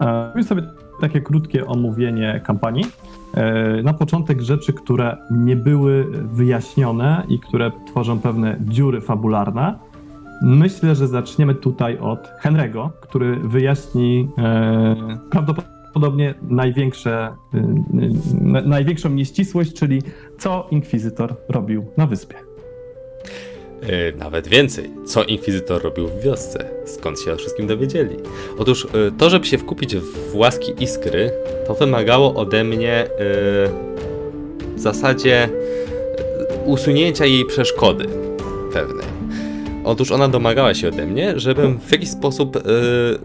[0.00, 0.62] Zrobię sobie
[1.00, 2.84] takie krótkie omówienie kampanii.
[3.34, 9.78] E, na początek rzeczy, które nie były wyjaśnione i które tworzą pewne dziury fabularne.
[10.42, 20.02] Myślę, że zaczniemy tutaj od Henry'ego, który wyjaśni e, prawdopodobnie największe, e, największą nieścisłość, czyli
[20.38, 22.45] co Inkwizytor robił na wyspie.
[23.82, 28.16] E, nawet więcej, co Inkwizytor robił w wiosce, skąd się o wszystkim dowiedzieli.
[28.58, 28.88] Otóż e,
[29.18, 31.30] to, żeby się wkupić w łaski Iskry,
[31.66, 33.08] to wymagało ode mnie e,
[34.76, 35.48] w zasadzie
[36.64, 38.06] usunięcia jej przeszkody
[38.72, 39.06] pewnej.
[39.84, 42.58] Otóż ona domagała się ode mnie, żebym w jakiś sposób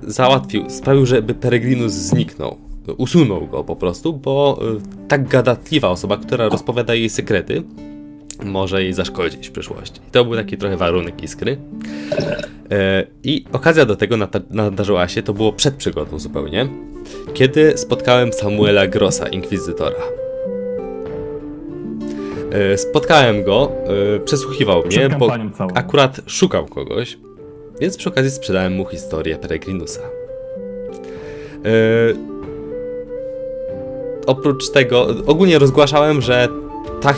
[0.04, 2.58] załatwił, sprawił, żeby Peregrinus zniknął.
[2.98, 4.60] Usunął go po prostu, bo
[5.08, 7.64] tak gadatliwa osoba, która rozpowiada jej sekrety,
[8.44, 10.00] może jej zaszkodzić w przyszłości.
[10.12, 11.58] To był taki trochę warunek iskry.
[12.72, 14.18] E, I okazja do tego
[14.50, 16.68] nadarzyła się, to było przed przygodą zupełnie,
[17.34, 20.02] kiedy spotkałem Samuela Grossa, inkwizytora.
[22.52, 23.72] E, spotkałem go,
[24.16, 25.28] e, przesłuchiwał mnie, bo
[25.58, 25.70] całą.
[25.74, 27.18] akurat szukał kogoś,
[27.82, 30.02] więc przy okazji sprzedałem mu historię Peregrinusa.
[34.28, 36.48] Oprócz tego, ogólnie rozgłaszałem, że
[37.02, 37.14] ta,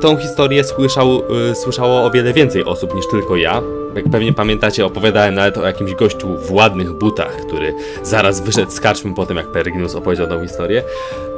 [0.00, 3.62] tą historię słyszał, y, słyszało o wiele więcej osób niż tylko ja.
[3.94, 8.80] Jak pewnie pamiętacie, opowiadałem nawet o jakimś gościu w ładnych butach, który zaraz wyszedł z
[8.80, 10.82] karczmy po tym, jak Peregrinus opowiedział tą historię.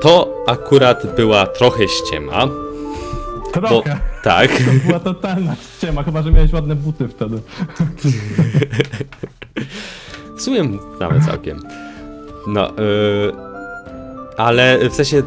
[0.00, 2.48] To akurat była trochę ściema.
[3.52, 3.74] Trochę?
[3.74, 3.82] Bo,
[4.22, 4.50] tak.
[4.50, 7.40] To była totalna ściema, chyba, że miałeś ładne buty wtedy.
[10.36, 10.64] w sumie
[11.00, 11.62] nawet całkiem.
[12.46, 13.32] No, yy,
[14.36, 15.22] ale w sensie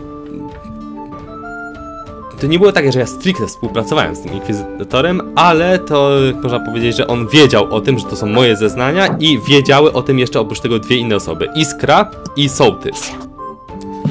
[2.44, 6.11] to nie było tak, że ja stricte współpracowałem z tym inkwizytorem, ale to
[6.44, 10.02] można powiedzieć, że on wiedział o tym, że to są moje zeznania i wiedziały o
[10.02, 11.49] tym jeszcze oprócz tego dwie inne osoby.
[11.55, 13.11] Iskra i Sołtys.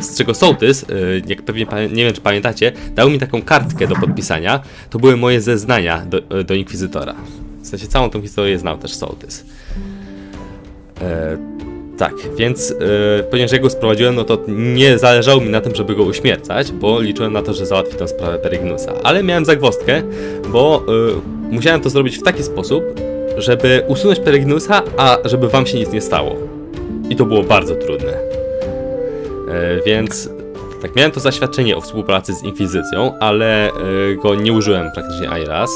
[0.01, 3.97] Z czego Sołtys, y, jak pewnie nie wiem czy pamiętacie, dał mi taką kartkę do
[3.97, 4.61] podpisania.
[4.91, 7.15] To były moje zeznania do, do inkwizytora.
[7.63, 9.45] W sensie całą tą historię znał też Sołtys.
[11.99, 12.77] Tak, więc yy,
[13.31, 17.01] ponieważ ja go sprowadziłem, no to nie zależało mi na tym, żeby go uśmiercać, bo
[17.01, 18.93] liczyłem na to, że załatwi tę sprawę Perignusa.
[19.03, 20.03] Ale miałem zagwostkę,
[20.49, 21.15] bo yy,
[21.51, 22.85] musiałem to zrobić w taki sposób,
[23.37, 26.37] żeby usunąć Perignusa, a żeby wam się nic nie stało.
[27.09, 28.13] I to było bardzo trudne.
[28.13, 30.29] Yy, więc
[30.83, 33.71] tak, miałem to zaświadczenie o współpracy z Inkwizycją, ale
[34.09, 35.71] yy, go nie użyłem praktycznie ani raz.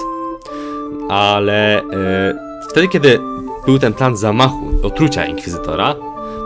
[1.08, 3.18] Ale yy, wtedy, kiedy
[3.66, 5.94] był ten plan zamachu, otrucia Inkwizytora,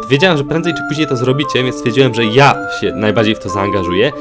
[0.03, 3.38] to wiedziałem, że prędzej czy później to zrobicie, więc stwierdziłem, że ja się najbardziej w
[3.38, 4.12] to zaangażuję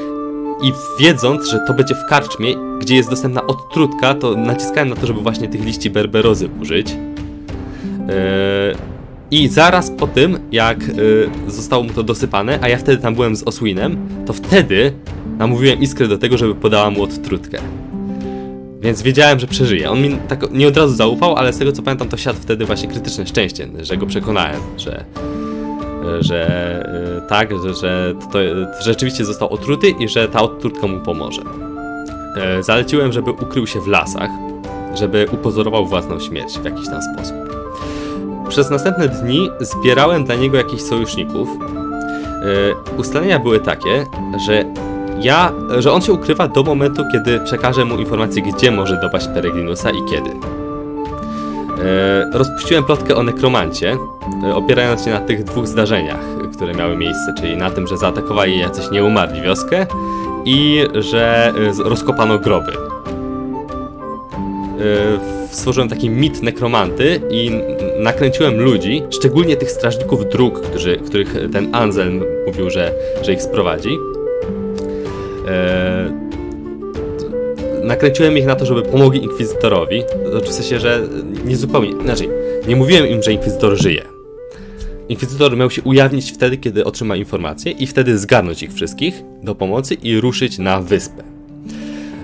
[0.64, 5.08] i wiedząc, że to będzie w karczmie, gdzie jest dostępna odtrutka, to naciskałem na to,
[5.08, 6.92] żeby właśnie tych liści berberozy użyć.
[6.92, 8.16] Yy,
[9.32, 13.36] I zaraz po tym, jak yy, zostało mu to dosypane, a ja wtedy tam byłem
[13.36, 14.94] z Oswinem, to wtedy
[15.38, 17.60] namówiłem Iskrę do tego, żeby podała mu odtrutkę.
[18.80, 19.92] Więc wiedziałem, że przeżyje.
[19.92, 22.66] On mi tak nie od razu zaufał, ale z tego co pamiętam, to siadł wtedy
[22.66, 25.06] właśnie krytyczne szczęście, że go przekonałem, że,
[26.20, 26.48] że
[27.18, 28.40] e, tak, że, że to,
[28.82, 31.42] rzeczywiście został otruty i że ta odtrutka mu pomoże.
[32.38, 34.30] E, zaleciłem, żeby ukrył się w lasach,
[34.96, 37.36] żeby upozorował własną śmierć w jakiś tam sposób.
[38.50, 41.50] Przez następne dni zbierałem dla niego jakichś sojuszników.
[41.50, 44.06] E, ustalenia były takie,
[44.48, 44.66] że
[45.22, 49.90] ja, że on się ukrywa do momentu, kiedy przekażę mu informację, gdzie może dopaść Peregrinusa
[49.90, 50.30] i kiedy.
[51.84, 53.98] E, rozpuściłem plotkę o nekromancie,
[54.44, 56.26] e, opierając się na tych dwóch zdarzeniach,
[56.56, 59.86] które miały miejsce, czyli na tym, że zaatakowali jacyś nieumarli wioskę
[60.46, 62.72] i że e, rozkopano groby.
[65.52, 67.52] Stworzyłem taki mit nekromanty i
[68.00, 72.92] nakręciłem ludzi, szczególnie tych strażników dróg, którzy, których ten Anselm mówił, że,
[73.22, 73.98] że ich sprowadzi
[77.84, 80.04] nakręciłem ich na to, żeby pomogli Inkwizytorowi.
[80.32, 81.02] Znaczy w sensie, że
[81.46, 82.30] nie zupełnie, inaczej,
[82.68, 84.02] nie mówiłem im, że Inkwizytor żyje.
[85.10, 89.94] Inkwizytor miał się ujawnić wtedy, kiedy otrzyma informacje i wtedy zgarnąć ich wszystkich do pomocy
[89.94, 91.24] i ruszyć na wyspę.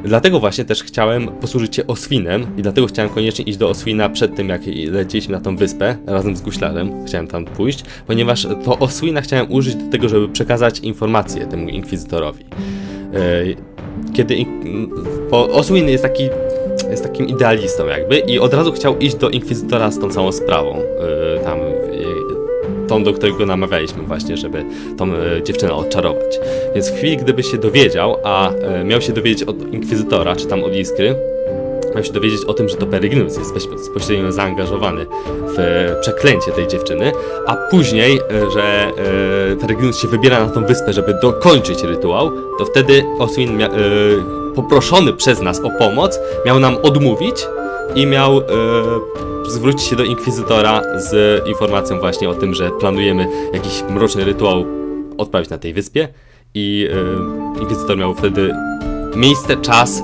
[0.04, 4.36] Dlatego właśnie też chciałem posłużyć się Oswinem i dlatego chciałem koniecznie iść do Oswina przed
[4.36, 4.62] tym, jak
[4.92, 7.06] leciliśmy na tą wyspę razem z Guślarzem.
[7.06, 12.46] Chciałem tam pójść, ponieważ to Oswina chciałem użyć do tego, żeby przekazać informacje temu Inkwizytorowi.
[13.16, 13.44] E,
[14.14, 14.36] kiedy
[15.32, 16.30] bo Oswin jest taki
[16.90, 20.76] jest takim idealistą jakby i od razu chciał iść do Inkwizytora z tą całą sprawą.
[20.76, 21.60] E, tam
[22.88, 24.66] tą, do którego namawialiśmy właśnie, żeby
[24.98, 26.40] tą e, dziewczynę odczarować.
[26.74, 28.52] Więc w chwili, gdyby się dowiedział, a
[28.86, 31.16] miał się dowiedzieć od Inkwizytora, czy tam od Iskry,
[31.96, 35.06] miał się dowiedzieć o tym, że to Peregrinus jest bezpośrednio zaangażowany
[35.58, 37.12] w przeklęcie tej dziewczyny,
[37.48, 38.92] a później, e, że
[39.54, 43.70] e, Peregrinus się wybiera na tą wyspę, żeby dokończyć rytuał, to wtedy Oswin e,
[44.56, 47.48] poproszony przez nas o pomoc miał nam odmówić
[47.96, 48.44] i miał e,
[49.48, 54.66] zwrócić się do Inkwizytora z informacją właśnie o tym, że planujemy jakiś mroczny rytuał
[55.18, 56.08] odprawić na tej wyspie
[56.54, 56.88] i
[57.58, 58.56] e, Inkwizytor miał wtedy
[59.16, 60.04] miejsce, czas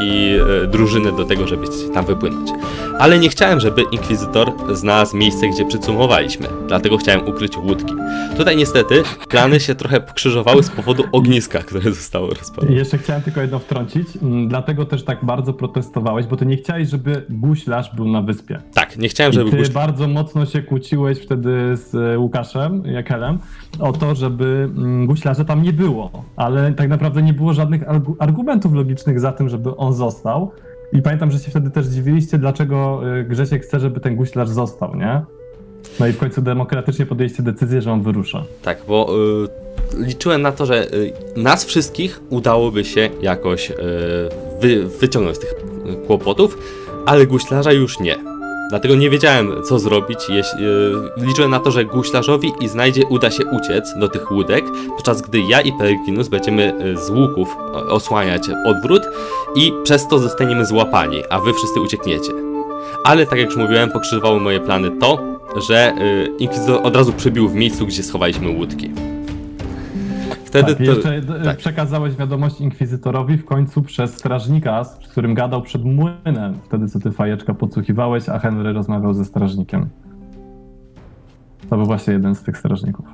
[0.00, 2.50] i e, drużynę do tego, żeby tam wypłynąć.
[2.98, 7.94] Ale nie chciałem, żeby Inkwizytor znalazł miejsce, gdzie przycumowaliśmy, dlatego chciałem ukryć łódki.
[8.36, 12.76] Tutaj niestety plany się trochę pokrzyżowały z powodu ogniska, które zostało rozpalone.
[12.76, 16.88] Jeszcze chciałem tylko jedno wtrącić, mm, dlatego też tak bardzo protestowałeś, bo ty nie chciałeś,
[16.88, 18.60] żeby guślarz był na wyspie.
[18.74, 19.70] Tak, nie chciałem, I żeby ty Gusz...
[19.70, 23.38] bardzo mocno się kłóciłeś wtedy z e, Łukaszem Jakelem
[23.78, 28.14] o to, żeby mm, guślarza tam nie było, ale tak naprawdę nie było żadnych argu-
[28.18, 30.50] argumentów logicznych za tym, żeby on został.
[30.92, 34.96] I pamiętam, że się wtedy też dziwiliście, dlaczego e, Grzesiek chce, żeby ten guślarz został,
[34.96, 35.22] nie?
[36.00, 38.44] No i w końcu demokratycznie podjęliście decyzję, że on wyrusza.
[38.62, 39.16] Tak, bo
[39.94, 43.74] y, liczyłem na to, że y, nas wszystkich udałoby się jakoś y,
[44.60, 46.58] wy, wyciągnąć z tych y, kłopotów,
[47.06, 48.33] ale guślarza już nie.
[48.70, 50.18] Dlatego nie wiedziałem, co zrobić.
[50.28, 54.64] Jeśli, y, liczyłem na to, że guślarzowi i znajdzie uda się uciec do tych łódek,
[54.96, 57.56] podczas gdy ja i Peregrinus będziemy y, z łuków
[57.88, 59.02] osłaniać odwrót
[59.56, 62.32] i przez to zostaniemy złapani, a wy wszyscy uciekniecie.
[63.04, 65.18] Ale tak jak już mówiłem, pokrzyżowały moje plany to,
[65.68, 69.13] że y, Inkwizytor od razu przybił w miejscu, gdzie schowaliśmy łódki.
[70.54, 71.56] Wtedy tak, i to, jeszcze d- tak.
[71.56, 76.54] przekazałeś wiadomość Inkwizytorowi w końcu przez strażnika, z którym gadał przed młynem.
[76.64, 79.88] Wtedy co ty fajeczka podsłuchiwałeś, a Henry rozmawiał ze strażnikiem.
[81.70, 83.06] To był właśnie jeden z tych strażników.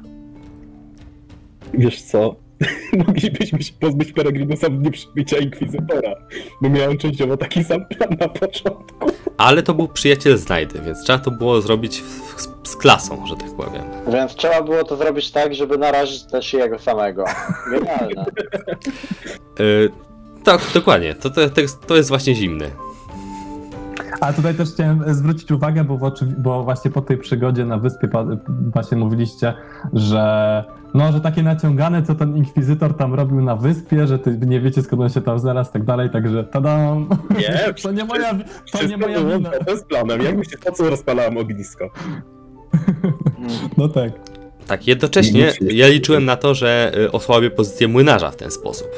[1.74, 2.34] Wiesz co?
[3.06, 6.14] Moglibyśmy się pozbyć Peregrinusa w dniu przybycia Inkwizytora.
[6.62, 9.10] Bo miałem częściowo taki sam plan na początku.
[9.36, 13.36] ale to był przyjaciel znajdy, więc trzeba to było zrobić w, z, z klasą, że
[13.36, 13.82] tak powiem.
[14.12, 17.24] Więc trzeba było to zrobić tak, żeby narazić też jego samego.
[17.70, 18.24] Genialne.
[19.60, 19.90] Y,
[20.44, 22.70] tak, dokładnie, to, to, to, jest, to jest właśnie zimny.
[24.20, 27.64] A tutaj też chciałem e, zwrócić uwagę, bo, w oczywi- bo właśnie po tej przygodzie
[27.64, 28.26] na wyspie pa-
[28.72, 29.54] właśnie mówiliście,
[29.92, 30.64] że
[30.94, 34.82] no, że takie naciągane, co ten inkwizytor tam robił na wyspie, że ty nie wiecie
[34.82, 37.08] skąd on się tam znalazł i tak dalej, także tadam!
[37.38, 38.30] Nie, to nie moja,
[38.72, 39.50] to nie moja wina.
[39.50, 40.22] zgodne z planem.
[40.22, 41.90] Jak myślisz, po co rozpalałem ognisko?
[43.78, 44.12] No tak.
[44.66, 48.88] Tak, jednocześnie ja liczyłem na to, że y, osłabię pozycję młynarza w ten sposób.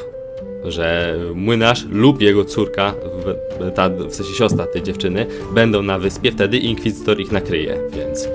[0.64, 2.94] Że młynarz lub jego córka,
[3.24, 8.24] w, ta, w sensie siostra tej dziewczyny, będą na wyspie, wtedy inkwizytor ich nakryje, więc.
[8.24, 8.28] y,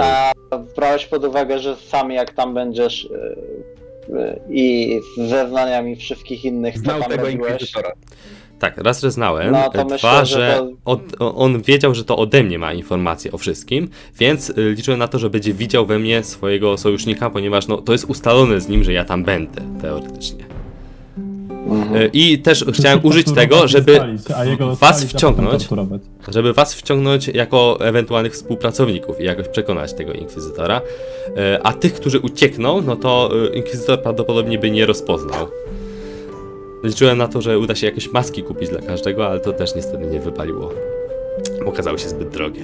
[0.00, 0.32] A
[0.76, 6.74] brałeś pod uwagę, że sam jak tam będziesz yy, yy, i z zeznaniami wszystkich innych,
[6.74, 7.92] co Znał tam tego robiłeś, Inkwizytora.
[8.58, 9.52] Tak, raz, że znałem.
[9.52, 13.32] No, dwa, myślę, że że to- od, on wiedział, że to ode mnie ma informacje
[13.32, 13.88] o wszystkim,
[14.18, 18.04] więc liczyłem na to, że będzie widział we mnie swojego sojusznika, ponieważ no, to jest
[18.04, 20.44] ustalone z nim, że ja tam będę, teoretycznie.
[21.66, 22.02] Mhm.
[22.02, 24.00] Y, I też chciałem użyć tego, żeby
[24.80, 25.68] was wciągnąć,
[26.28, 30.80] żeby was wciągnąć jako ewentualnych współpracowników i jakoś przekonać tego inkwizytora.
[31.36, 35.48] E, A tych, którzy uciekną, no to e, inkwizytor prawdopodobnie by nie rozpoznał.
[36.84, 40.06] Liczyłem na to, że uda się jakieś maski kupić dla każdego, ale to też niestety
[40.06, 40.72] nie wypaliło.
[41.66, 42.62] Okazały się zbyt drogie.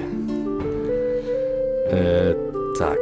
[1.90, 2.34] E,
[2.78, 2.98] tak.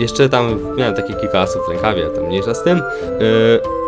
[0.00, 2.78] Jeszcze tam miałem takie kilka asów w rękawie, tam mniejsza z tym.
[2.78, 3.80] E,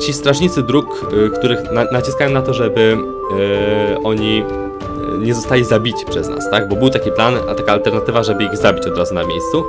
[0.00, 4.67] ci strażnicy dróg, y, których na, naciskałem na to, żeby y, oni y,
[5.18, 6.68] nie zostali zabici przez nas, tak?
[6.68, 9.64] Bo był taki plan, a taka alternatywa, żeby ich zabić od razu na miejscu.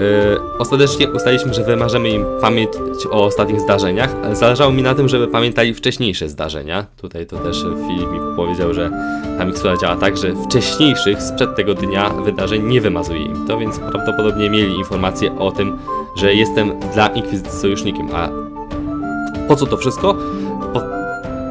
[0.00, 2.70] Y, ostatecznie ustaliliśmy, że wymarzymy im pamięć
[3.10, 6.86] o ostatnich zdarzeniach, ale zależało mi na tym, żeby pamiętali wcześniejsze zdarzenia.
[6.96, 8.90] Tutaj to też Filip mi powiedział, że
[9.38, 13.78] ta mikstura działa tak, że wcześniejszych sprzed tego dnia wydarzeń nie wymazuje im to, więc
[13.78, 15.78] prawdopodobnie mieli informację o tym,
[16.16, 18.28] że jestem dla Inkwizycji sojusznikiem, a
[19.48, 20.16] po co to wszystko?
[20.72, 20.82] Po,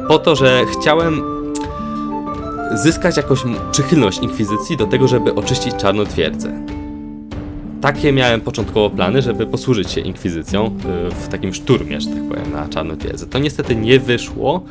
[0.08, 1.39] po to, że chciałem
[2.74, 6.52] zyskać jakąś przychylność Inkwizycji do tego, żeby oczyścić Czarną Twierdzę.
[7.80, 10.70] Takie miałem początkowo plany, żeby posłużyć się Inkwizycją y,
[11.14, 13.26] w takim szturmie, że tak powiem, na Czarną Twierdzę.
[13.26, 14.64] To niestety nie wyszło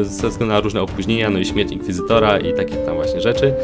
[0.00, 3.54] y, ze względu na różne opóźnienia, no i śmierć Inkwizytora i takie tam właśnie rzeczy,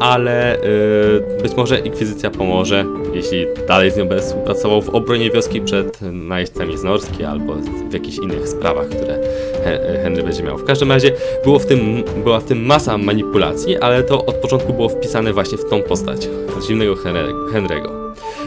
[0.00, 2.84] ale y, być może Inkwizycja pomoże,
[3.14, 7.54] jeśli dalej z nią będę współpracował w obronie wioski przed najeźdźcami z Norski albo
[7.90, 9.18] w jakichś innych sprawach, które
[9.64, 10.58] He- Henry będzie miał.
[10.58, 11.12] W każdym razie
[11.44, 15.58] było w tym, była w tym masa manipulacji, ale to od początku było wpisane właśnie
[15.58, 16.28] w tą postać
[16.68, 17.88] zimnego Henry- Henry'ego.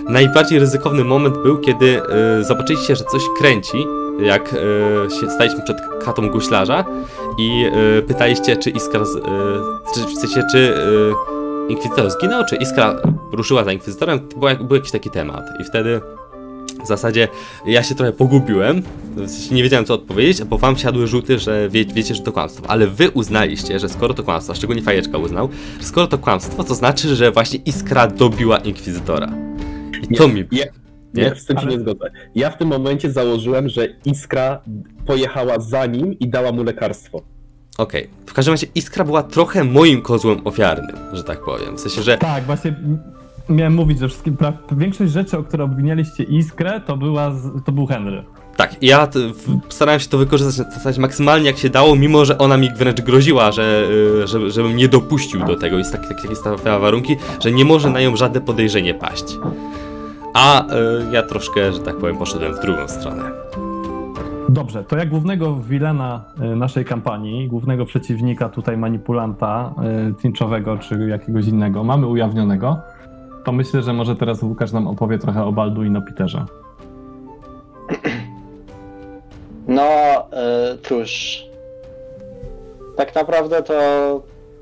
[0.10, 2.02] Najbardziej ryzykowny moment był, kiedy
[2.40, 3.78] y, zobaczyliście, że coś kręci
[4.22, 4.50] jak
[5.22, 6.86] się staliśmy przed katą guślarza
[7.38, 7.66] i
[7.98, 9.20] e, pytaliście, czy Iskra, z, e,
[9.94, 10.74] czy, w czy
[11.70, 15.64] Inkwizytor zginął, czy Iskra ruszyła za Inkwizytorem, to był, jak- był jakiś taki temat i
[15.64, 16.02] wtedy
[16.84, 17.28] w zasadzie
[17.66, 18.82] ja się trochę pogubiłem,
[19.16, 22.32] w sensie nie wiedziałem co odpowiedzieć, bo wam siadły rzuty, że wie, wiecie, że to
[22.32, 26.18] kłamstwo, ale wy uznaliście, że skoro to kłamstwo, a szczególnie Fajeczka uznał, że skoro to
[26.18, 29.32] kłamstwo, to znaczy, że właśnie Iskra dobiła Inkwizytora.
[30.10, 30.46] I to mi...
[30.52, 30.68] Nie?
[31.14, 31.36] nie?
[31.36, 32.12] z tym się Ale- nie zgodzę.
[32.36, 34.62] Ja w tym momencie założyłem, że Iskra
[35.06, 37.22] pojechała za nim i dała mu lekarstwo.
[37.78, 38.10] Okej.
[38.26, 41.76] W każdym razie Iskra była trochę moim kozłem ofiarnym, że tak powiem.
[41.78, 42.76] W sensie, że Tak, właśnie
[43.50, 47.72] miałem mówić, że wszystkim, pra- większość rzeczy, o które obwinialiście Iskrę, to, była z, to
[47.72, 48.24] był Henry.
[48.58, 49.08] tak, ja
[49.70, 53.52] starałem się to wykorzystać stać maksymalnie jak się dało, mimo że ona mi wręcz groziła,
[53.52, 53.88] że,
[54.24, 55.78] y, że, żebym nie dopuścił do tego.
[55.78, 59.24] Jest takie, takie stawiała warunki, że nie może na nią żadne podejrzenie paść.
[60.34, 60.68] A y,
[61.12, 63.32] ja troszkę, że tak powiem, poszedłem w drugą stronę.
[64.50, 69.74] Dobrze, to jak głównego wilena y, naszej kampanii, głównego przeciwnika tutaj manipulanta
[70.10, 72.78] y, tynczowego czy jakiegoś innego mamy ujawnionego,
[73.46, 76.46] to myślę, że może teraz Łukasz nam opowie trochę o Balduino Peterze.
[79.68, 79.84] No
[80.74, 81.44] y, cóż.
[82.98, 83.74] Tak naprawdę to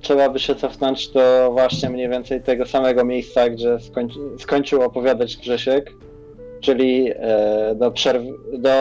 [0.02, 5.38] trzeba by się cofnąć do właśnie mniej więcej tego samego miejsca, gdzie skończy, skończył opowiadać
[5.38, 5.92] Grzesiek,
[6.66, 8.72] czyli e, do, przerw- do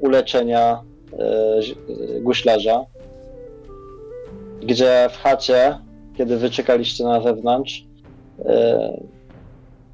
[0.00, 0.82] uleczenia
[1.12, 2.84] e, e, guślarza,
[4.62, 5.78] gdzie w chacie,
[6.16, 7.84] kiedy wy czekaliście na zewnątrz,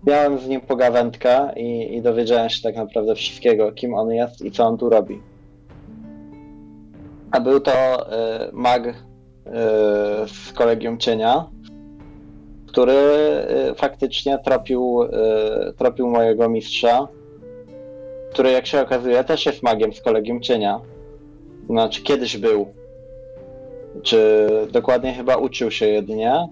[0.06, 4.50] miałem z nim pogawędkę i, i dowiedziałem się tak naprawdę wszystkiego, kim on jest i
[4.50, 5.20] co on tu robi.
[7.30, 7.72] A był to
[8.52, 8.94] mag
[10.26, 11.46] z Kolegium Cienia,
[12.66, 12.94] który
[13.76, 15.00] faktycznie tropił,
[15.76, 17.08] tropił mojego mistrza,
[18.36, 20.80] który jak się okazuje też jest magiem z Kolegium Cienia.
[21.66, 22.66] Znaczy kiedyś był.
[24.02, 26.48] Czy dokładnie chyba uczył się jedynie.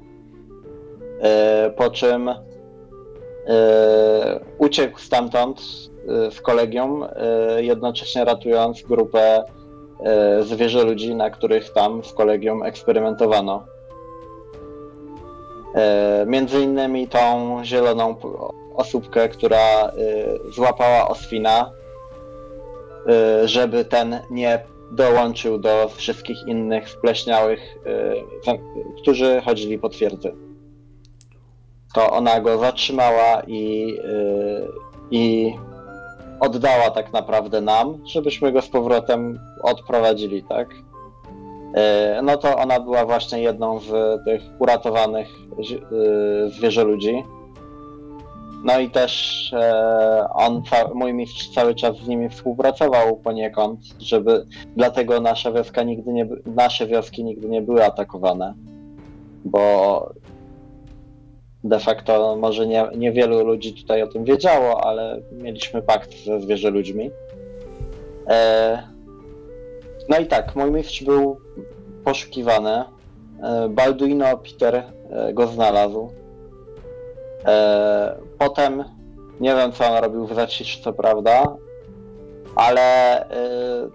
[1.20, 2.34] E, po czym e,
[4.58, 5.60] uciekł stamtąd
[6.08, 9.42] e, w kolegium, e, jednocześnie ratując grupę
[10.04, 13.64] e, zwierzę ludzi, na których tam w kolegium eksperymentowano.
[15.74, 18.14] E, Między innymi tą zieloną
[18.74, 19.92] osóbkę, która e,
[20.52, 21.70] złapała Oswina,
[23.08, 27.60] e, żeby ten nie dołączył do wszystkich innych spleśniałych,
[28.44, 28.54] za-
[29.02, 30.32] którzy chodzili po twierdzy.
[31.94, 33.96] To ona go zatrzymała i,
[35.10, 35.54] i
[36.40, 40.68] oddała tak naprawdę nam, żebyśmy go z powrotem odprowadzili, tak?
[42.22, 43.90] No to ona była właśnie jedną z
[44.24, 45.28] tych uratowanych
[46.48, 47.24] zwierzę ludzi.
[48.64, 50.62] No i też e, on,
[50.94, 56.86] mój mistrz cały czas z nimi współpracował poniekąd, żeby dlatego nasza wioska nigdy nie, nasze
[56.86, 58.54] wioski nigdy nie były atakowane,
[59.44, 60.12] bo
[61.64, 66.70] de facto może nie, niewielu ludzi tutaj o tym wiedziało, ale mieliśmy pakt ze zwierzę
[66.70, 67.10] ludźmi.
[68.28, 68.82] E,
[70.08, 71.36] no i tak, mój mistrz był
[72.04, 72.84] poszukiwany.
[73.42, 74.84] E, Balduino Peter
[75.34, 76.23] go znalazł.
[77.46, 78.84] E, potem
[79.40, 81.56] nie wiem co on robił w zaciszy, co prawda,
[82.56, 83.88] ale e,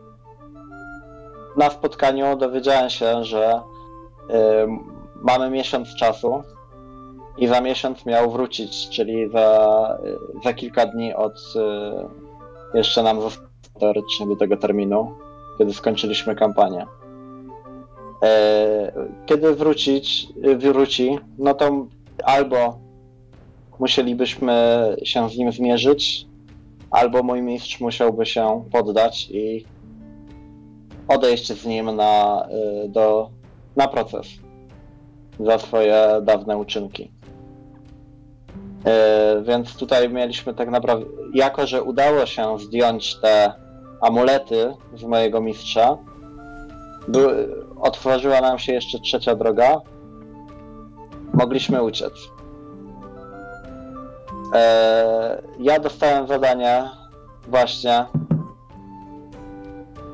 [1.58, 3.62] na spotkaniu dowiedziałem się, że
[4.30, 4.68] e,
[5.16, 6.44] mamy miesiąc czasu
[7.38, 9.98] i za miesiąc miał wrócić, czyli za,
[10.44, 11.34] za kilka dni od
[12.74, 13.20] jeszcze nam
[13.80, 15.12] teoretycznie do tego terminu,
[15.58, 16.86] kiedy skończyliśmy kampanię.
[18.24, 18.92] E,
[19.26, 20.28] Kiedy wrócić,
[20.58, 21.86] wróci, no to
[22.24, 22.89] albo
[23.80, 24.56] musielibyśmy
[25.04, 26.26] się z nim zmierzyć,
[26.92, 29.66] albo mój mistrz musiałby się poddać i
[31.08, 32.48] odejść z nim na,
[32.86, 33.30] y, do,
[33.76, 34.28] na proces
[35.40, 37.12] za swoje dawne uczynki.
[39.38, 43.54] Y, Więc tutaj mieliśmy tak naprawdę, jako że udało się zdjąć te
[44.02, 45.98] amulety z mojego mistrza,
[47.82, 49.82] otworzyła nam się jeszcze trzecia droga.
[51.34, 52.14] Mogliśmy uciec.
[54.54, 56.90] E, ja dostałem zadanie
[57.48, 58.06] właśnie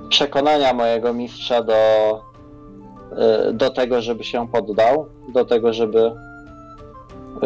[0.10, 1.74] przekonania mojego mistrza do,
[3.18, 6.12] e, do tego, żeby się poddał, do tego, żeby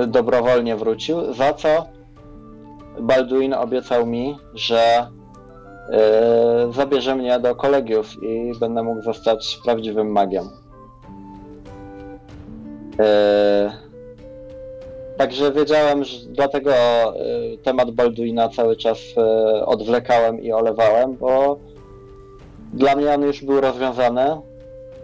[0.08, 1.86] dobrowolnie wrócił, za co
[3.00, 5.08] Balduin obiecał mi, że
[5.92, 10.50] e, zabierze mnie do kolegiów i będę mógł zostać prawdziwym magiem.
[15.20, 17.14] Także wiedziałem, że dlatego e,
[17.64, 21.60] temat Balduina cały czas e, odwlekałem i olewałem, bo
[22.74, 24.42] dla mnie on już był rozwiązany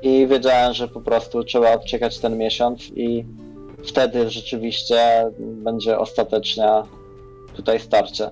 [0.02, 3.26] i wiedziałem, że po prostu trzeba odczekać ten miesiąc i
[3.84, 6.70] wtedy rzeczywiście będzie ostatecznie
[7.56, 8.26] tutaj starcie.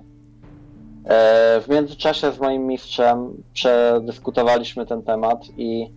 [1.06, 5.90] E, W międzyczasie z moim mistrzem przedyskutowaliśmy ten temat i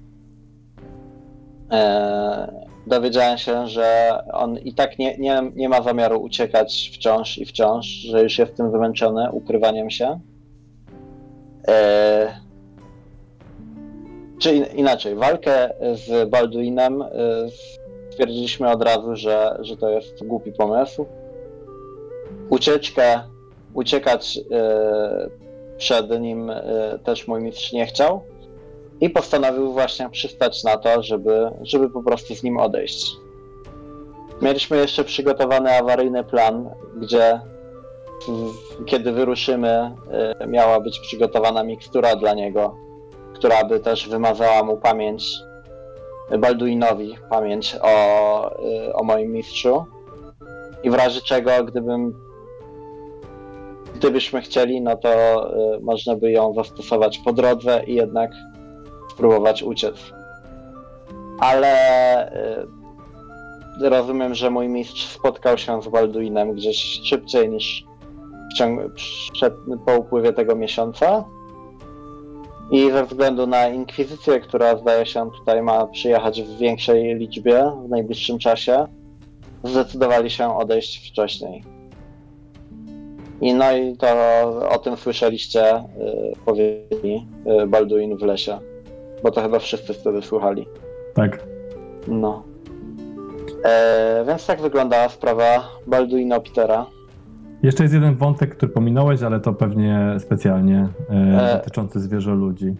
[1.73, 7.47] e, dowiedziałem się, że on i tak nie, nie, nie ma zamiaru uciekać wciąż i
[7.47, 10.21] wciąż, że już jest tym wymęczony ukrywaniem się.
[11.69, 12.40] E,
[14.38, 17.09] czy in, inaczej, walkę z Balduinem e,
[18.11, 21.07] stwierdziliśmy od razu, że, że to jest głupi pomysł.
[22.50, 23.21] Ucieczkę,
[23.75, 25.31] uciekać e,
[25.76, 28.21] przed nim e, też mój mistrz nie chciał
[29.00, 33.17] i postanowił właśnie przystać na to, żeby, żeby po prostu z nim odejść.
[34.43, 37.41] Mieliśmy jeszcze przygotowany awaryjny plan, gdzie
[38.87, 39.69] kiedy wyruszymy,
[40.38, 42.76] e, miała być przygotowana mikstura dla niego,
[43.35, 45.25] która by też wymazała mu pamięć
[46.38, 48.50] Balduinowi pamięć o,
[48.88, 49.85] y, o moim mistrzu.
[50.83, 52.15] I w razie czego, gdybym
[53.95, 55.11] gdybyśmy chcieli, no to
[55.76, 58.31] y, można by ją zastosować po drodze i jednak
[59.16, 60.12] spróbować uciec.
[61.40, 61.73] Ale
[63.82, 67.85] y, rozumiem, że mój mistrz spotkał się z Balduinem gdzieś szybciej niż
[69.32, 69.54] przed,
[69.87, 71.25] po upływie tego miesiąca.
[72.70, 77.88] I ze względu na inkwizycję, która zdaje się tutaj ma przyjechać w większej liczbie w
[77.88, 78.87] najbliższym czasie,
[79.64, 81.64] zdecydowali się odejść wcześniej.
[83.40, 84.08] I no i to
[84.68, 85.82] o tym słyszeliście, y,
[86.44, 87.26] powiedzieli
[87.62, 88.75] y, Balduin w lesie.
[89.26, 90.66] Bo to chyba wszyscy wtedy słuchali.
[91.14, 91.45] Tak.
[92.09, 92.42] No.
[93.64, 95.45] E, więc tak wyglądała sprawa
[95.87, 96.87] Balduina Petera.
[97.62, 101.56] Jeszcze jest jeden wątek, który pominąłeś, ale to pewnie specjalnie e, E.
[101.59, 102.75] dotyczący zwierzę ludzi.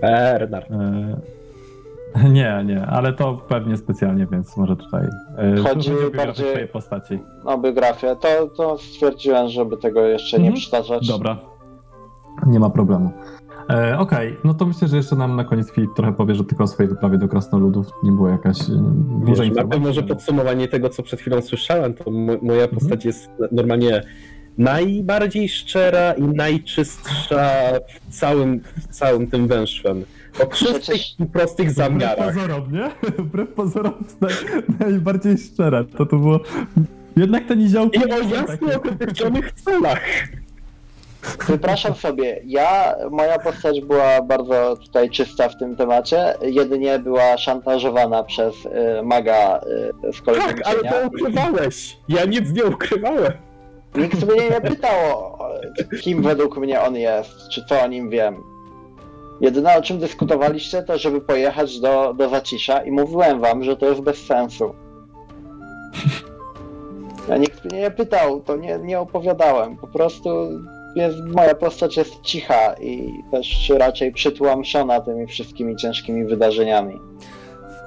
[0.00, 0.66] Bernard.
[0.70, 5.02] E, nie, nie, ale to pewnie specjalnie, więc może tutaj.
[5.38, 7.18] E, Chodzi o bardziej- twojej postaci.
[7.44, 8.16] No, biografię.
[8.20, 10.60] To, to stwierdziłem, żeby tego jeszcze nie Mhm.
[10.60, 11.08] przytaczać.
[11.08, 11.36] Dobra.
[12.46, 13.10] Nie ma problemu.
[13.70, 16.64] E, Okej, no to myślę, że jeszcze nam na koniec Filip trochę powie, że tylko
[16.64, 18.64] o swojej wyprawie do Krasnoludów nie było jakaś e,
[19.26, 19.80] duża Wiesz, informacja.
[19.80, 24.02] może podsumowanie tego, co przed chwilą słyszałem, to mo- moja postać jest normalnie
[24.58, 27.50] najbardziej szczera i najczystsza
[28.08, 30.04] w całym, w całym tym węższem.
[30.42, 32.34] O czystych i prostych Wbrew zamiarach.
[32.34, 32.90] pozorom, nie?
[33.24, 33.92] Wbrew pozorom
[34.80, 35.84] najbardziej szczere.
[35.84, 36.40] To to było...
[37.16, 38.00] Jednak te niziołki...
[38.00, 40.00] I o jasno określonych celach.
[41.44, 48.22] Wypraszam sobie, ja, moja postać była bardzo tutaj czysta w tym temacie, jedynie była szantażowana
[48.22, 49.60] przez y, maga
[50.04, 51.96] y, z kolegą Tak, ale to ukrywałeś.
[52.08, 53.32] Ja nic nie ukrywałem.
[53.94, 55.38] Nikt mnie nie pytał,
[56.02, 58.42] kim według mnie on jest, czy co o nim wiem.
[59.40, 63.86] Jedyne o czym dyskutowaliście, to żeby pojechać do, do Zacisza i mówiłem wam, że to
[63.86, 64.74] jest bez sensu.
[67.28, 69.76] Ja nikt mnie nie pytał, to nie, nie opowiadałem.
[69.76, 70.48] Po prostu
[70.96, 77.00] jest, moja postać jest cicha i też raczej przytłamszona tymi wszystkimi ciężkimi wydarzeniami.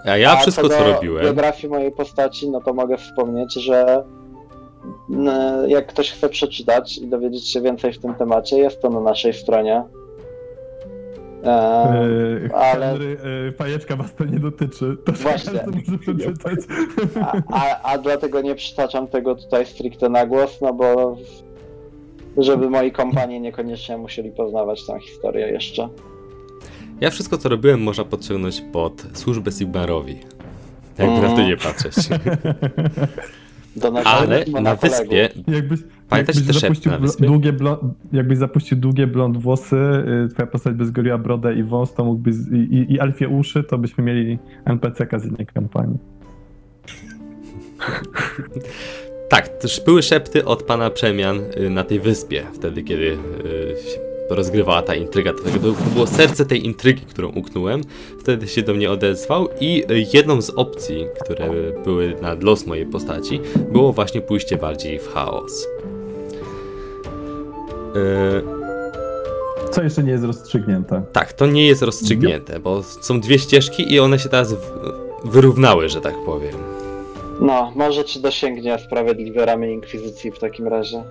[0.05, 4.03] A ja A wszystko, co robiłem, biografii mojej postaci, no to mogę wspomnieć, że
[5.67, 9.33] jak ktoś chce przeczytać i dowiedzieć się więcej w tym temacie, jest to na naszej
[9.33, 9.83] stronie.
[11.43, 13.17] E, E, Ale- Henry,
[13.47, 14.97] e, fajeczka was to nie dotyczy.
[15.05, 15.51] To Właśnie.
[15.51, 16.59] może przeczytać.
[17.21, 21.17] a, a, a dlatego nie przytaczam tego tutaj stricte na głos, no bo
[22.37, 25.89] żeby moi kompanie niekoniecznie musieli poznawać tę historię jeszcze.
[27.01, 30.15] ja wszystko, co robiłem, można podciągnąć pod służbę Sigmarowi.
[30.97, 31.95] Jakby na to nie patrzeć.
[34.05, 37.25] Ale na wyspie Jakbyś, Pamiętacie jakbyś zapuścił na wyspie?
[37.25, 39.75] długie blo- jakbyś zapuścił długie blond włosy,
[40.25, 42.35] y, twoja postać by zgoliła brodę i wąs, to mógłbyś,
[42.71, 45.97] i, i alfie uszy, to byśmy mieli NPC-ka z innej kampanii.
[49.29, 53.17] Tak, też były szepty od pana przemian y, na tej wyspie, wtedy kiedy y,
[53.91, 55.33] się rozgrywała ta intryga.
[55.33, 57.81] To, to było serce tej intrygi, którą uknąłem.
[58.19, 61.49] Wtedy się do mnie odezwał i y, jedną z opcji, które
[61.83, 65.67] były na los mojej postaci, było właśnie pójście bardziej w chaos.
[69.71, 71.01] Co jeszcze nie jest rozstrzygnięte.
[71.13, 74.55] tak, to nie jest rozstrzygnięte, bo są dwie ścieżki i one się teraz
[75.25, 76.68] wyrównały, że tak powiem.
[77.41, 81.03] No, może ci dosięgnie sprawiedliwe ramię Inkwizycji w takim razie.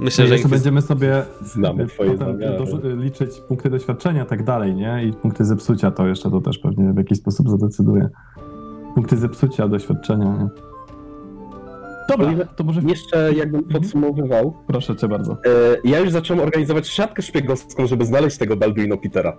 [0.00, 4.44] Myślę, że jeszcze inkwiz- będziemy sobie Znamy y, twoje dorzu- liczyć punkty doświadczenia i tak
[4.44, 5.04] dalej, nie?
[5.04, 8.08] I punkty zepsucia to jeszcze to też pewnie w jakiś sposób zadecyduje.
[8.94, 10.48] Punkty zepsucia, doświadczenia, nie?
[12.08, 15.32] Dobra, to może Jeszcze jakbym podsumowywał, proszę cię bardzo.
[15.32, 15.36] e,
[15.84, 19.36] ja już zacząłem organizować siatkę szpiegowską, żeby znaleźć tego Balduino Petera.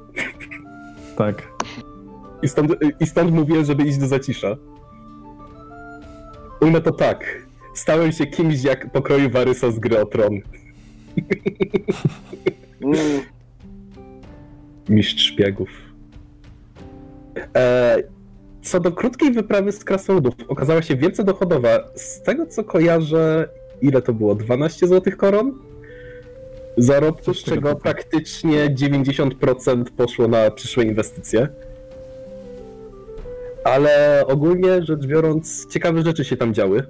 [1.18, 1.52] Tak.
[2.42, 4.56] I stąd, I stąd mówię, żeby iść do zacisza.
[6.62, 7.48] Ujmę to tak.
[7.74, 10.40] Stałem się kimś jak pokroju Warysa z gry o Tron.
[12.82, 13.22] Mm,
[14.90, 15.70] Mistrz szpiegów.
[17.56, 17.98] E,
[18.62, 21.80] co do krótkiej wyprawy z krasnoludów, okazała się wielce dochodowa.
[21.96, 23.50] Z tego co kojarzę,
[23.82, 24.36] ile to było?
[24.36, 25.54] 12 złotych koron?
[26.78, 31.48] Zarobku, z czego praktycznie 90% poszło na przyszłe inwestycje.
[33.74, 36.84] Ale ogólnie rzecz biorąc, ciekawe rzeczy się tam działy.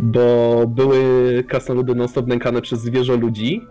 [0.00, 0.98] Bo były
[1.48, 3.66] krasnoludy non-stop nękane przez zwierzę ludzi,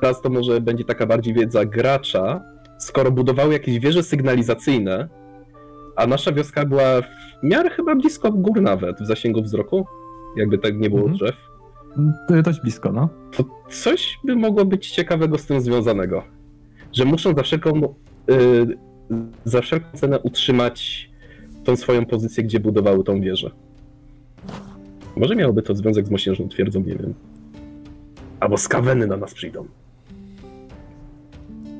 [0.00, 2.40] teraz to może będzie taka bardziej wiedza gracza,
[2.78, 5.08] skoro budowały jakieś wieże sygnalizacyjne,
[5.96, 7.06] a nasza wioska była w
[7.42, 9.86] miarę chyba blisko gór nawet, w zasięgu wzroku,
[10.36, 11.18] jakby tak nie było Mhm.
[11.18, 11.36] drzew,
[12.28, 13.08] To dość blisko, no.
[13.36, 16.22] to coś by mogło być ciekawego z tym związanego.
[16.92, 17.94] Że muszą za wszelką,
[18.30, 18.78] y,
[19.44, 21.10] za wszelką cenę utrzymać
[21.64, 23.50] tą swoją pozycję, gdzie budowały tą wieżę.
[25.16, 27.14] Może miałoby to związek z mosiężną twierdzą, nie wiem.
[28.40, 29.64] Albo skaweny na nas przyjdą.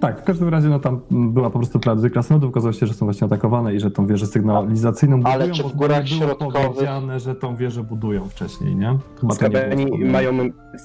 [0.00, 3.06] Tak, w każdym razie no tam była po prostu plac krasnodów, okazało się, że są
[3.06, 7.20] właśnie atakowane i że tą wieżę sygnalizacyjną budują, Ale czy w górach było środkowych- powiedziane,
[7.20, 8.98] że tą wieżę budują wcześniej, nie?
[9.20, 9.76] Chyba wspomniane.
[10.12, 10.32] mają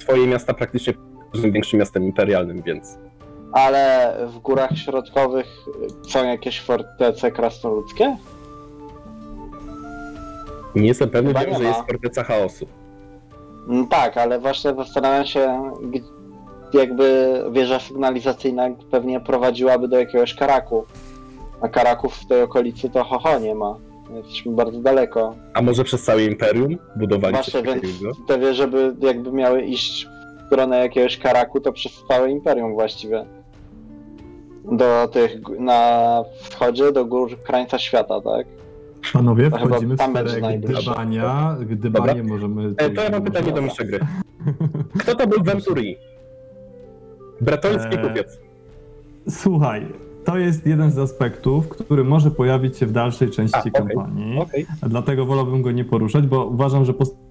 [0.02, 0.94] swoje miasta praktycznie
[1.32, 2.98] każdym większym miastem imperialnym, więc
[3.52, 5.48] ale w górach środkowych
[6.08, 8.18] są jakieś fortece krasnoludzkie?
[10.76, 11.68] nie jestem pewny, Chyba wiem, że ma.
[11.70, 12.66] jest forteca chaosu.
[13.70, 15.72] Mm, Tak, ale właśnie zastanawiam się,
[16.74, 20.86] jakby wieża sygnalizacyjna pewnie prowadziłaby do jakiegoś Karaku.
[21.62, 23.76] A Karaków w tej okolicy to hoho nie ma.
[24.16, 25.36] Jesteśmy bardzo daleko.
[25.54, 28.12] A może przez całe imperium budowali coś Właśnie, więc takiego?
[28.28, 30.08] te wieże by jakby miały iść
[30.48, 33.26] stronę jakiegoś Karaku, to przez całe imperium właściwie.
[34.72, 38.48] Do tych, na wschodzie, do gór krańca świata, tak?
[39.14, 41.58] Panowie, To wchodzimy w sferę gdybania.
[41.60, 42.74] Gdybanie możemy...
[42.78, 44.00] E, to ja mam pytanie do mistrza gry.
[45.00, 45.98] Kto to był Venturi?
[47.42, 48.40] Bretoński Eee, kupiec.
[49.30, 49.86] Słuchaj,
[50.26, 53.72] to jest jeden z aspektów, który może pojawić się w dalszej części A, okej.
[53.72, 54.40] kampanii.
[54.40, 54.66] Okej.
[54.90, 57.27] Dlatego wolałbym go nie poruszać, bo uważam, że postać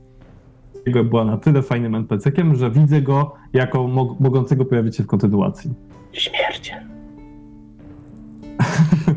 [0.87, 5.07] jego była na tyle fajnym NPC-kiem, że widzę go jako mo- mogącego pojawić się w
[5.07, 5.71] kontynuacji.
[6.13, 6.73] Śmierdzie.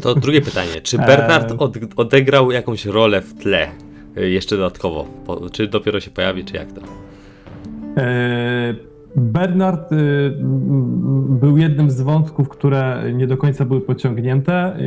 [0.01, 0.81] To drugie pytanie.
[0.83, 1.07] Czy Eee.
[1.07, 3.67] Bernard od, odegrał jakąś rolę w tle?
[4.17, 5.05] y, Jeszcze dodatkowo.
[5.25, 6.81] Po, czy dopiero się pojawi, czy jak to?
[7.97, 8.75] E,
[9.15, 9.95] Bernard y,
[11.29, 14.77] był jednym z wątków, które nie do końca były pociągnięte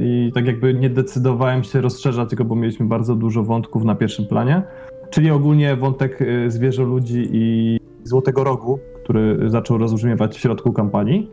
[0.00, 4.26] i tak jakby nie decydowałem się rozszerzać go, bo mieliśmy bardzo dużo wątków na pierwszym
[4.26, 4.62] planie.
[5.10, 11.30] Czyli ogólnie wątek y, zwierzę ludzi i Złotego Rogu, który zaczął rozbrzmiewać w środku kampanii.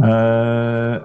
[0.00, 1.00] E,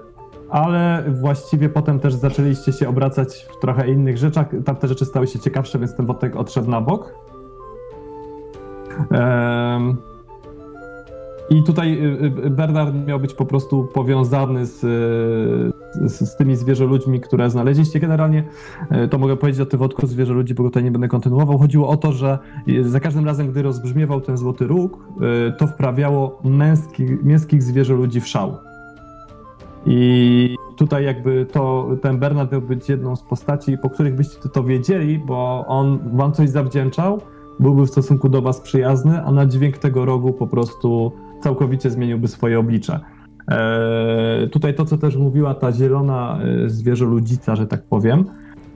[0.49, 4.47] ale właściwie potem też zaczęliście się obracać w trochę innych rzeczach.
[4.65, 7.13] Tamte rzeczy stały się ciekawsze, więc ten wątek odszedł na bok.
[9.11, 9.97] Em,
[11.49, 16.55] I tutaj y, y, Bernard miał być po prostu powiązany z, y, z, z tymi
[16.55, 17.99] zwierzoludźmi, które znaleźliście.
[17.99, 18.43] Generalnie
[19.05, 21.57] y, to mogę powiedzieć o tym wątku zwierzoludzi, bo tutaj nie będę kontynuował.
[21.57, 25.07] Chodziło o to, że y, za każdym razem, gdy rozbrzmiewał ten złoty róg,
[25.49, 28.57] y, to wprawiało męski, męskich zwierzoludzi w szał.
[29.85, 34.63] I tutaj jakby to ten Bernard miał być jedną z postaci, po których byście to
[34.63, 37.21] wiedzieli, bo on wam coś zawdzięczał,
[37.59, 42.27] byłby w stosunku do was przyjazny, a na dźwięk tego rogu po prostu całkowicie zmieniłby
[42.27, 42.99] swoje oblicze.
[43.47, 48.25] Eee, tutaj to, co też mówiła ta zielona e, zwierzoludzica, że tak powiem,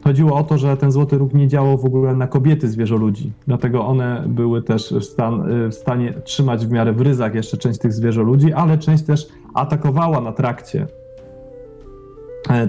[0.04, 3.86] chodziło o to, że ten złoty róg nie działał w ogóle na kobiety zwierzoludzi, dlatego
[3.86, 7.80] one były też w, stan, e, w stanie trzymać w miarę w ryzach jeszcze część
[7.80, 11.01] tych zwierzoludzi, ale część też atakowała na trakcie E,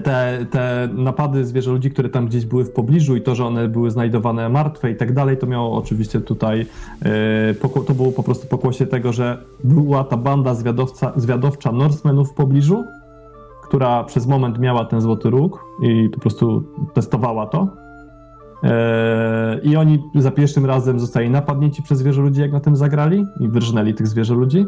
[0.03, 3.91] te, te napady zwierzoludzi, które tam gdzieś były w pobliżu i to, że one były
[3.91, 6.65] znajdowane martwe i tak dalej, to miało oczywiście tutaj,
[7.05, 7.53] e,
[7.87, 12.83] to było po prostu pokłosie tego, że była ta banda zwiadowca, zwiadowcza Norsemenów w pobliżu,
[13.63, 17.67] która przez moment miała ten złoty róg i po prostu testowała to.
[18.63, 23.47] E, I oni za pierwszym razem zostali napadnięci przez zwierzoludzi, jak na tym zagrali i
[23.47, 24.65] wyrżnęli tych zwierzoludzi.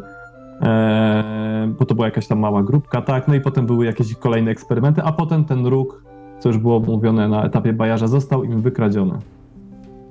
[0.62, 1.35] Eee,
[1.80, 5.02] bo to była jakaś tam mała grupka, tak, no i potem były jakieś kolejne eksperymenty,
[5.04, 6.04] a potem ten róg,
[6.40, 9.20] co już było mówione na etapie bajarza, został im wykradziony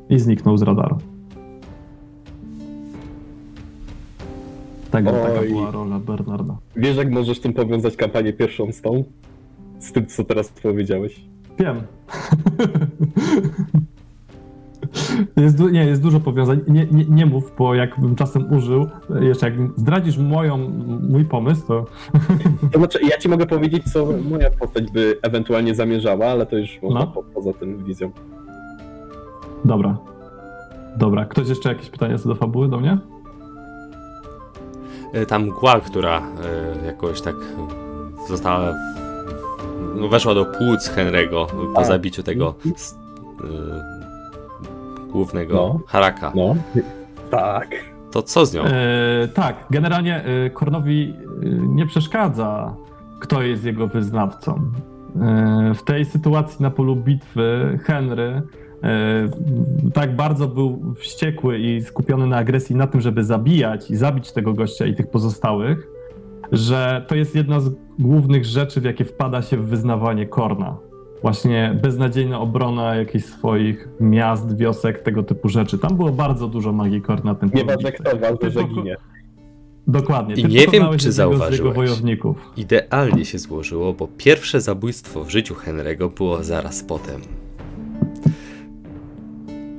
[0.09, 0.99] i zniknął z radaru.
[4.91, 5.49] Tak, taka Oj.
[5.49, 6.57] była rola Bernarda.
[6.77, 9.05] Wiesz, jak możesz tym powiązać kampanię pierwszą z tą?
[9.79, 11.21] Z tym, co teraz powiedziałeś.
[11.59, 11.77] Wiem.
[15.37, 16.61] Jest, nie, jest dużo powiązań.
[16.69, 18.87] Nie, nie, nie mów, bo jakbym czasem użył,
[19.21, 20.59] jeszcze jak zdradzisz moją,
[21.09, 21.85] mój pomysł, to
[22.73, 26.83] To znaczy, ja ci mogę powiedzieć, co moja postać by ewentualnie zamierzała, ale to już
[26.83, 27.07] można No.
[27.07, 28.11] po, poza tym wizją.
[29.65, 29.97] dobra.
[30.97, 32.99] Dobra, ktoś jeszcze jakieś pytania co do fabuły do mnie?
[35.13, 36.19] E, Ta mgła, która
[36.83, 37.35] e, jakoś tak
[38.29, 38.73] została.
[39.97, 41.87] No, weszła do płuc Henry'ego po Tak.
[41.87, 42.99] zabiciu tego s-
[43.41, 43.95] e,
[45.15, 45.81] głównego No.
[45.87, 46.33] Haraka.
[46.35, 46.57] No.
[47.31, 47.69] Tak.
[48.13, 48.65] To co z nią?
[48.65, 52.75] E, tak, generalnie e, Kornowi e, nie przeszkadza,
[53.21, 54.71] kto jest jego wyznawcą.
[55.23, 58.43] E, w tej sytuacji na polu bitwy Henry
[58.83, 59.29] e,
[59.95, 64.53] tak bardzo był wściekły i skupiony na agresji, na tym, żeby zabijać i zabić tego
[64.53, 65.89] gościa i tych pozostałych,
[66.53, 70.77] że to jest jedna z głównych rzeczy, w jakie wpada się w wyznawanie Korna.
[71.25, 75.79] Właśnie beznadziejna obrona jakichś swoich miast, wiosek, tego typu rzeczy.
[75.79, 78.05] Tam było bardzo dużo magii Korna na tym Nieważne bitwy.
[78.05, 78.97] kto, ważne, że ginie.
[79.87, 80.35] Dokładnie.
[80.35, 81.75] I nie wiem, czy zauważyłeś.
[81.75, 82.51] wojowników.
[82.57, 87.21] Idealnie się złożyło, bo pierwsze zabójstwo w życiu Henry'ego było zaraz potem.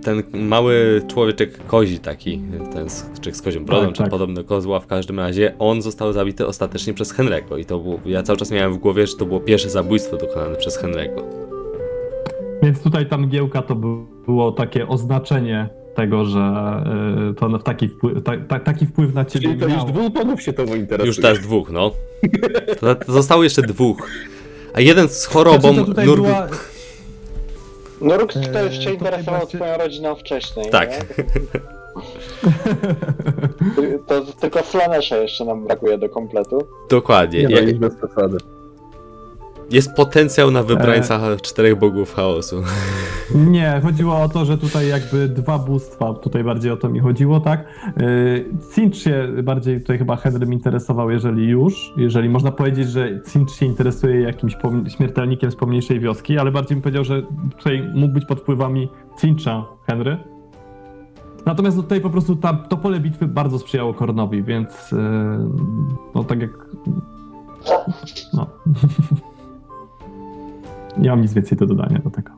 [0.06, 2.42] Ten mały człowieczek kozi taki,
[2.74, 2.88] ten
[3.22, 4.12] człowiek z kozią brodą, Tak, czy tak.
[4.12, 8.00] podobny do kozła, w każdym razie on został zabity ostatecznie przez Henry'ego i to było,
[8.06, 11.22] ja cały czas miałem w głowie, że to było pierwsze zabójstwo dokonane przez Henry'ego.
[12.64, 16.40] Więc tutaj ta mgiełka to by- było takie oznaczenie tego, że
[17.32, 19.90] y, to w taki, wpływ, ta, ta, taki wpływ na ciebie Czyli to już miało.
[19.90, 21.08] dwóch panów się tobą interesuje.
[21.08, 21.92] Już teraz dwóch, no.
[22.80, 24.10] To, to zostało jeszcze dwóch.
[24.74, 26.06] A jeden z chorobą, Znaczy, to tutaj
[28.02, 30.90] Nurg- była, Nurk to Eee, już się tutaj interesował właśnie- twoją rodziną wcześniej, Tak.
[30.92, 31.24] nie?
[34.08, 36.68] To tylko Slanesha jeszcze nam brakuje do kompletu.
[36.90, 37.44] Dokładnie.
[37.44, 38.38] Nie, no, Ja- bez przesady.
[39.72, 41.38] Jest potencjał na wybrańca E.
[41.38, 42.64] czterech bogów chaosu.
[43.36, 47.40] Nie, chodziło o to, że tutaj jakby dwa bóstwa, tutaj bardziej o to mi chodziło,
[47.40, 47.66] tak?
[47.98, 53.52] Yy, Cinch się bardziej tutaj chyba Henrym interesował, jeżeli już, jeżeli można powiedzieć, że Cinch
[53.52, 54.58] się interesuje jakimś
[54.98, 57.24] śmiertelnikiem z pomniejszej wioski, ale bardziej bym powiedział, że
[57.58, 58.90] tutaj mógł być pod wpływami
[59.22, 60.18] Cincha Henry.
[61.46, 65.00] Natomiast tutaj po prostu ta, to pole bitwy bardzo sprzyjało Kornowi, więc yy,
[66.16, 66.52] no tak jak...
[68.34, 68.48] No.
[70.98, 72.32] Nie mam nic więcej do dodania do tego.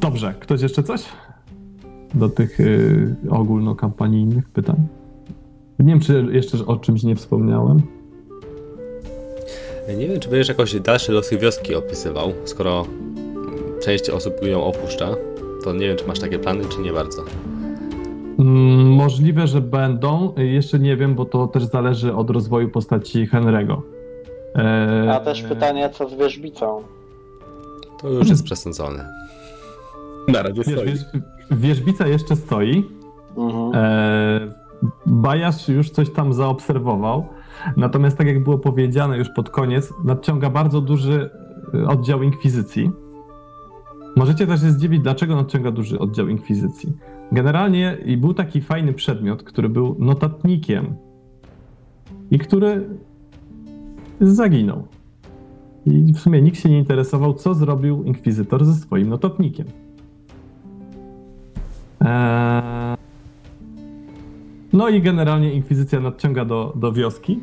[0.00, 1.04] Dobrze, ktoś jeszcze coś?
[2.14, 4.76] Do tych y, ogólnokampanijnych pytań?
[5.78, 7.82] Nie wiem, czy jeszcze o czymś nie wspomniałem.
[9.96, 12.86] Nie wiem, czy będziesz jakoś dalsze losy wioski opisywał, skoro
[13.84, 15.08] część osób ją opuszcza.
[15.64, 17.24] To nie wiem, czy masz takie plany, czy nie bardzo.
[18.38, 20.34] Mm, możliwe, że będą.
[20.36, 23.80] Jeszcze nie wiem, bo to też zależy od rozwoju postaci Henry'ego.
[24.54, 26.82] Eee, A też pytanie, co z wierzbicą?
[28.00, 29.08] To już jest przesądzone.
[30.28, 30.94] Na razie stoi.
[31.50, 32.84] wierzbica jeszcze stoi.
[33.36, 33.72] Mhm.
[33.74, 34.50] Eee,
[35.06, 37.26] Bajasz już coś tam zaobserwował.
[37.76, 41.30] Natomiast, tak jak było powiedziane już pod koniec, nadciąga bardzo duży
[41.74, 42.90] y, oddział inkwizycji.
[44.16, 46.92] Możecie też się zdziwić, dlaczego nadciąga duży oddział inkwizycji.
[47.32, 50.94] Generalnie i był taki fajny przedmiot, który był notatnikiem
[52.30, 52.88] i który
[54.20, 54.86] zaginął.
[55.86, 59.66] I w sumie nikt się nie interesował, co zrobił inkwizytor ze swoim notatnikiem.
[62.00, 62.96] Eee...
[64.72, 67.40] No i generalnie inkwizycja nadciąga do, do wioski.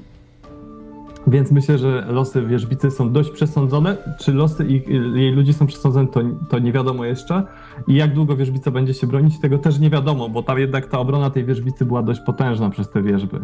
[1.27, 3.97] Więc myślę, że losy wierzbicy są dość przesądzone.
[4.19, 7.43] Czy losy ich, jej ludzi są przesądzone, to, to nie wiadomo jeszcze.
[7.87, 10.99] I jak długo wierzbica będzie się bronić, tego też nie wiadomo, bo tam jednak ta
[10.99, 13.39] obrona tej wierzbicy była dość potężna przez te wierzby.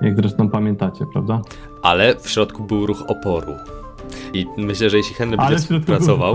[0.00, 1.40] Jak zresztą pamiętacie, prawda?
[1.82, 3.52] Ale w środku był ruch oporu.
[4.32, 6.32] I myślę, że jeśli Henry będzie współpracował,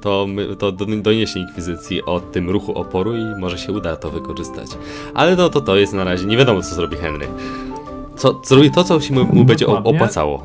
[0.00, 4.10] to, my, to do- doniesie Inkwizycji o tym ruchu oporu i może się uda to
[4.10, 4.66] wykorzystać.
[5.14, 7.26] Ale no to to jest na razie, nie wiadomo co zrobi Henry.
[8.16, 9.66] Co, zrobi to, co się mu, mu będzie
[9.96, 10.42] opłacało.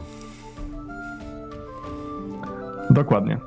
[2.90, 3.38] Dokładnie.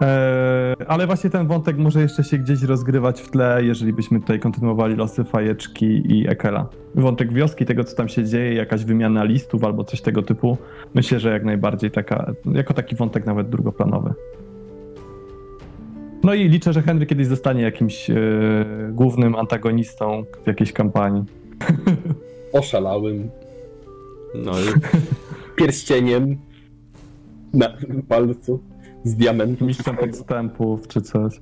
[0.00, 4.40] Eee, ale właśnie ten wątek może jeszcze się gdzieś rozgrywać w tle, jeżeli byśmy tutaj
[4.40, 6.68] kontynuowali losy Fajeczki i Ekela.
[6.94, 10.58] Wątek wioski, tego co tam się dzieje, jakaś wymiana listów albo coś tego typu,
[10.94, 14.14] myślę, że jak najbardziej taka, jako taki wątek nawet drugoplanowy.
[16.22, 18.14] No i liczę, że Henry kiedyś zostanie jakimś e,
[18.92, 21.24] głównym antagonistą w jakiejś kampanii.
[22.52, 23.30] Oszalałym.
[24.34, 24.64] No i
[25.56, 26.38] Pierścieniem
[27.54, 27.72] na
[28.08, 28.60] palcu
[29.04, 29.64] z diamentu.
[29.64, 31.40] Mistrzem podstępów czy coś.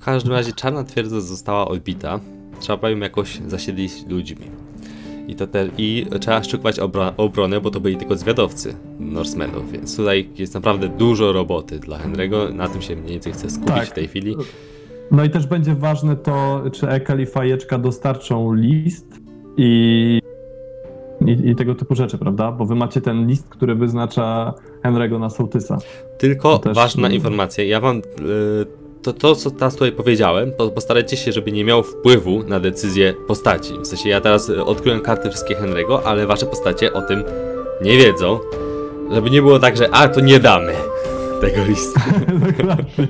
[0.00, 2.20] w każdym razie czarna twierdza została odbita.
[2.60, 4.46] Trzeba ją jakoś zasiedlić ludźmi.
[5.28, 9.96] I, to te, I trzeba szykować obro, obronę, bo to byli tylko zwiadowcy Norsemenów, więc
[9.96, 12.54] tutaj jest naprawdę dużo roboty dla Henry'ego.
[12.54, 13.86] Na tym się mniej więcej chcę skupić Tak.
[13.88, 14.36] w tej chwili.
[15.10, 19.20] No i też będzie ważne to, czy Ekel i Fajeczka dostarczą list
[19.56, 20.20] i,
[21.26, 22.52] i, i tego typu rzeczy, prawda?
[22.52, 25.78] Bo wy macie ten list, który wyznacza Henry'ego na sołtysa.
[26.18, 27.64] Tylko też- ważna informacja.
[27.64, 27.98] Ja wam.
[27.98, 28.02] y,
[29.02, 33.14] to, to, co teraz tutaj powiedziałem, to postarajcie się, żeby nie miało wpływu na decyzję
[33.26, 33.72] postaci.
[33.82, 37.24] W sensie ja teraz odkryłem karty wszystkie Henry'ego, ale wasze postacie o tym
[37.82, 38.38] nie wiedzą.
[39.12, 40.72] Żeby nie było tak, że a to nie damy
[41.40, 42.00] tego listu.
[42.46, 43.08] Dokładnie.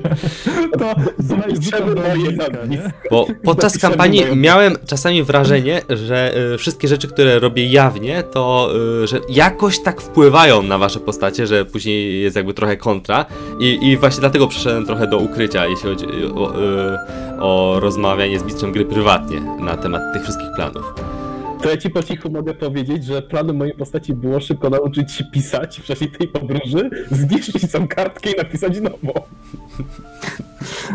[0.79, 2.93] To Zapiszemy rzucam do moje ogniska, nie?
[3.11, 8.71] Bo podczas kampanii miałem czasami wrażenie, że y, wszystkie rzeczy, które robię jawnie, to
[9.03, 13.27] y, że jakoś tak wpływają na wasze postacie, że później jest jakby trochę kontra.
[13.61, 18.45] I, i właśnie dlatego przeszedłem trochę do ukrycia, jeśli chodzi o, y, o rozmawianie z
[18.45, 21.16] mistrzem gry prywatnie na temat tych wszystkich planów.
[21.63, 25.25] To ja ci po cichu mogę powiedzieć, że planem mojej postaci było szybko nauczyć się
[25.25, 29.13] pisać w czasie tej podróży, zniszczyć tą kartkę i napisać nową.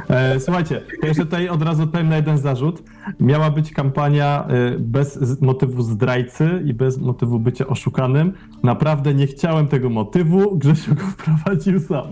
[0.10, 2.84] E, słuchajcie, to jeszcze tutaj od razu odpowiem na jeden zarzut.
[3.20, 8.34] Miała być kampania e, bez motywu zdrajcy i bez motywu bycia oszukanym.
[8.64, 12.08] Naprawdę nie chciałem tego motywu, Grzesiu go wprowadził sam.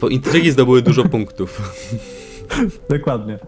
[0.00, 1.62] Bo intrygi zdobyły dużo punktów.
[2.90, 3.38] Dokładnie.